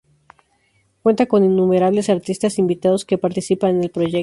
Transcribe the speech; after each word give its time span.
Cuenta 1.03 1.27
con 1.27 1.43
innumerables 1.45 2.09
artistas 2.09 2.57
invitados 2.57 3.05
que 3.05 3.19
participan 3.19 3.75
en 3.75 3.83
el 3.83 3.91
proyecto. 3.91 4.19